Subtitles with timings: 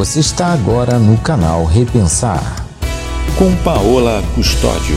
[0.00, 2.66] Você está agora no canal Repensar.
[3.36, 4.96] Com Paola Custódio.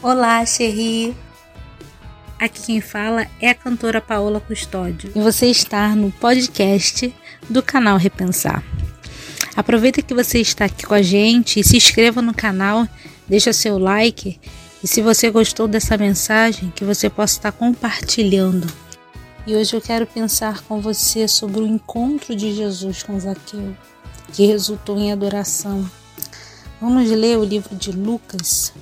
[0.00, 1.16] Olá, Xerri.
[2.38, 5.10] Aqui quem fala é a cantora Paola Custódio.
[5.16, 7.12] E você está no podcast
[7.50, 8.62] do canal Repensar.
[9.56, 12.86] Aproveita que você está aqui com a gente e se inscreva no canal,
[13.26, 14.38] deixa seu like
[14.80, 18.72] e se você gostou dessa mensagem, que você possa estar compartilhando
[19.46, 23.76] e hoje eu quero pensar com você sobre o encontro de Jesus com Zaqueu,
[24.32, 25.88] que resultou em adoração.
[26.80, 28.72] Vamos ler o livro de Lucas,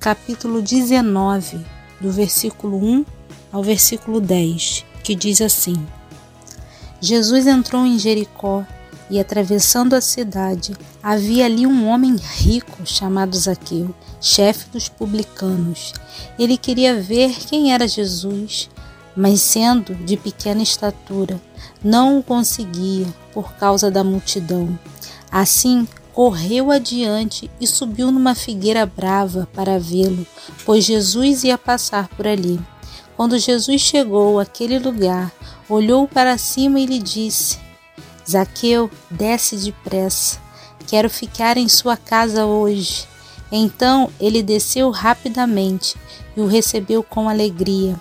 [0.00, 1.64] capítulo 19,
[2.00, 3.06] do versículo 1
[3.52, 5.76] ao versículo 10, que diz assim:
[7.00, 8.66] Jesus entrou em Jericó
[9.08, 15.92] e, atravessando a cidade, havia ali um homem rico chamado Zaqueu, chefe dos publicanos.
[16.36, 18.68] Ele queria ver quem era Jesus
[19.16, 21.40] mas sendo de pequena estatura,
[21.82, 24.78] não o conseguia por causa da multidão.
[25.30, 30.26] Assim, correu adiante e subiu numa figueira brava para vê-lo,
[30.64, 32.60] pois Jesus ia passar por ali.
[33.16, 35.32] Quando Jesus chegou àquele lugar,
[35.68, 37.58] olhou para cima e lhe disse:
[38.28, 40.38] Zaqueu, desce depressa,
[40.86, 43.06] quero ficar em sua casa hoje.
[43.50, 45.96] Então ele desceu rapidamente
[46.36, 48.00] e o recebeu com alegria.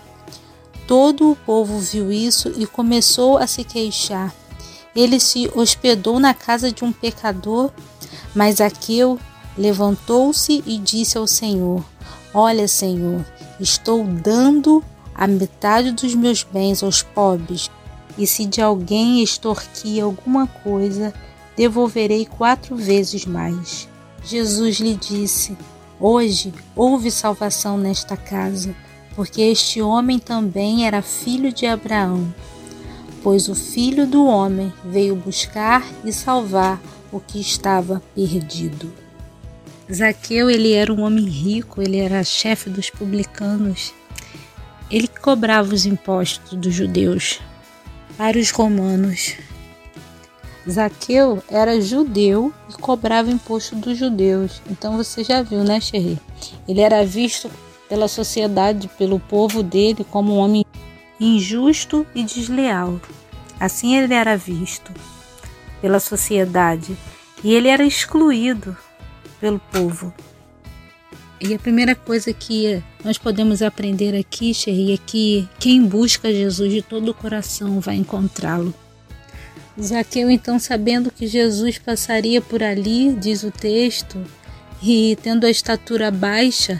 [0.92, 4.36] Todo o povo viu isso e começou a se queixar.
[4.94, 7.72] Ele se hospedou na casa de um pecador,
[8.36, 9.18] mas Aqueu
[9.58, 11.82] levantou-se e disse ao Senhor:
[12.34, 13.26] Olha, Senhor,
[13.58, 14.84] estou dando
[15.16, 17.72] a metade dos meus bens aos pobres,
[18.18, 21.14] e se de alguém extorquir alguma coisa,
[21.56, 23.88] devolverei quatro vezes mais.
[24.26, 25.58] Jesus lhe disse:
[25.98, 28.76] Hoje houve salvação nesta casa
[29.16, 32.34] porque este homem também era filho de Abraão,
[33.22, 36.82] pois o filho do homem veio buscar e salvar
[37.12, 38.92] o que estava perdido.
[39.94, 43.94] Zaqueu, ele era um homem rico, ele era chefe dos publicanos.
[44.90, 47.42] Ele cobrava os impostos dos judeus
[48.18, 49.36] para os romanos.
[50.70, 54.62] Zaqueu era judeu e cobrava imposto dos judeus.
[54.70, 56.20] Então você já viu, né, Xerri?
[56.68, 57.50] Ele era visto
[57.92, 60.66] pela sociedade, pelo povo dele, como um homem
[61.20, 63.02] injusto e desleal.
[63.60, 64.94] Assim ele era visto
[65.82, 66.98] pela sociedade
[67.44, 68.78] e ele era excluído
[69.42, 70.14] pelo povo.
[71.42, 76.72] E a primeira coisa que nós podemos aprender aqui, Xerri, é que quem busca Jesus
[76.72, 78.74] de todo o coração vai encontrá-lo.
[79.78, 84.18] Zaqueu, então, sabendo que Jesus passaria por ali, diz o texto,
[84.82, 86.80] e tendo a estatura baixa,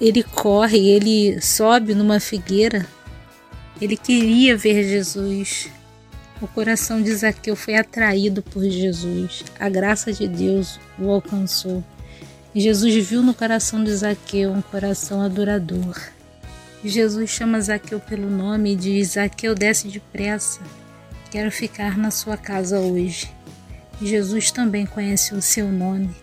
[0.00, 2.86] ele corre, ele sobe numa figueira.
[3.80, 5.68] Ele queria ver Jesus.
[6.40, 9.44] O coração de Zaqueu foi atraído por Jesus.
[9.58, 11.82] A graça de Deus o alcançou.
[12.54, 16.00] Jesus viu no coração de Zaqueu um coração adorador.
[16.84, 20.60] Jesus chama Zaqueu pelo nome e diz: Zaqueu, desce depressa.
[21.30, 23.32] Quero ficar na sua casa hoje.
[24.00, 26.14] Jesus também conhece o seu nome.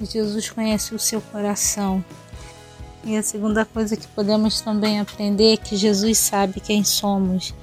[0.00, 2.04] Jesus conhece o seu coração.
[3.06, 7.54] E a segunda coisa que podemos também aprender é que Jesus sabe quem somos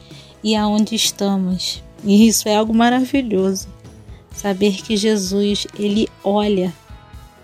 [0.42, 1.84] e aonde estamos.
[2.02, 3.68] E isso é algo maravilhoso.
[4.34, 6.74] Saber que Jesus, ele olha,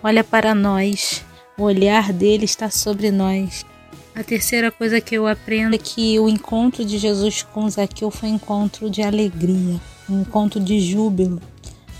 [0.02, 1.22] olha para nós.
[1.58, 3.66] O olhar dele está sobre nós.
[4.14, 8.30] A terceira coisa que eu aprendo é que o encontro de Jesus com Zaqueu foi
[8.30, 9.78] um encontro de alegria,
[10.08, 11.38] um encontro de júbilo.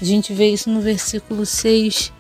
[0.01, 2.11] A gente vê isso no versículo 6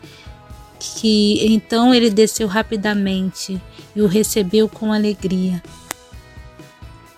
[0.80, 3.60] que então ele desceu rapidamente
[3.94, 5.62] e o recebeu com alegria.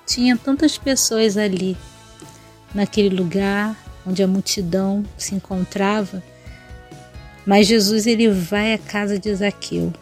[0.04, 1.76] Tinha tantas pessoas ali,
[2.74, 6.22] naquele lugar onde a multidão se encontrava,
[7.46, 9.92] mas Jesus ele vai à casa de Zaqueu.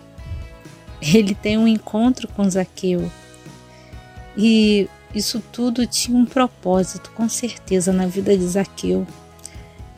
[1.00, 3.10] Ele tem um encontro com Zaqueu.
[4.36, 9.06] E isso tudo tinha um propósito, com certeza, na vida de Zaqueu.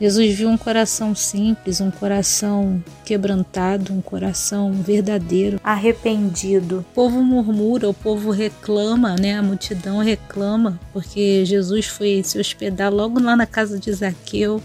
[0.01, 6.79] Jesus viu um coração simples, um coração quebrantado, um coração verdadeiro, arrependido.
[6.79, 9.37] O povo murmura, o povo reclama, né?
[9.37, 14.61] A multidão reclama, porque Jesus foi se hospedar logo lá na casa de Zaqueu.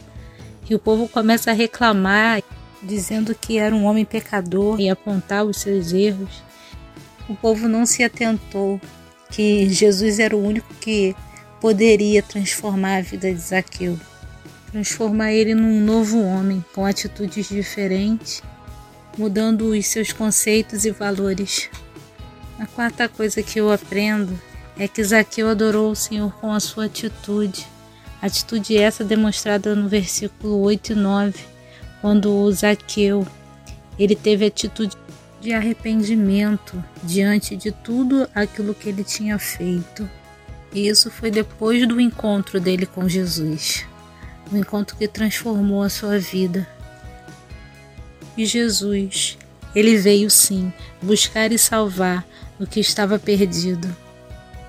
[0.68, 2.42] E o povo começa a reclamar,
[2.82, 6.42] dizendo que era um homem pecador e apontar os seus erros.
[7.28, 8.80] O povo não se atentou
[9.30, 11.14] que Jesus era o único que
[11.60, 13.98] poderia transformar a vida de Zaqueu
[14.70, 18.42] transformar ele num novo homem com atitudes diferentes,
[19.16, 21.70] mudando os seus conceitos e valores.
[22.58, 24.38] A quarta coisa que eu aprendo
[24.78, 27.66] é que Zaqueu adorou o Senhor com a sua atitude,
[28.20, 31.38] Atitude essa demonstrada no versículo 8 e 9,
[32.00, 33.24] quando o Zaqueu
[33.96, 34.96] ele teve atitude
[35.40, 40.08] de arrependimento diante de tudo aquilo que ele tinha feito.
[40.74, 43.86] E isso foi depois do encontro dele com Jesus,
[44.52, 46.66] um encontro que transformou a sua vida.
[48.36, 49.36] E Jesus,
[49.74, 50.72] ele veio sim
[51.02, 52.26] buscar e salvar
[52.58, 53.88] o que estava perdido.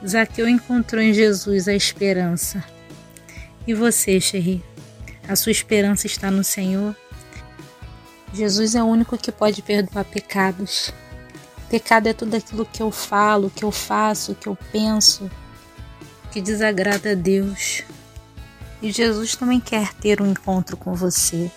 [0.06, 2.64] Zaqueu encontrou em Jesus a esperança.
[3.68, 4.64] E você, Xerri?
[5.28, 6.96] A sua esperança está no Senhor?
[8.34, 10.94] Jesus é o único que pode perdoar pecados.
[11.70, 15.30] Pecado é tudo aquilo que eu falo, que eu faço, que eu penso,
[16.31, 17.84] que desagrada a Deus.
[18.81, 21.52] E Jesus também quer ter um encontro com você.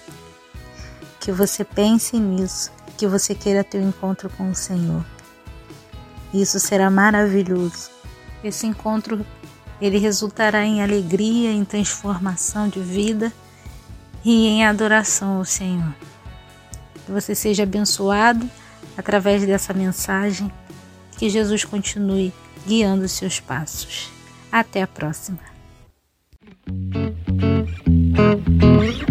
[1.21, 5.05] Que você pense nisso, que você queira ter um encontro com o Senhor.
[6.35, 7.91] Isso será maravilhoso.
[8.43, 9.25] Esse encontro
[9.81, 13.33] ele resultará em alegria, em transformação de vida
[14.25, 15.95] e em adoração ao Senhor.
[17.05, 18.49] Que você seja abençoado
[18.97, 20.51] através dessa mensagem.
[21.19, 22.33] Que Jesus continue
[22.67, 24.11] guiando os seus passos.
[24.51, 25.41] Até a próxima.
[28.23, 29.02] Thank you.